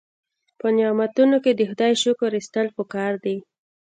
[0.59, 3.37] په نعمتونو کې د خدای شکر ایستل پکار دي.